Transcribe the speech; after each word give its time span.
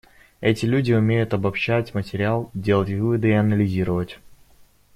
Эти 0.41 0.65
люди 0.65 0.91
умеют 0.93 1.31
обобщать 1.35 1.93
материал, 1.93 2.49
делать 2.55 2.89
выводы 2.89 3.27
и 3.29 3.33
анализировать. 3.33 4.17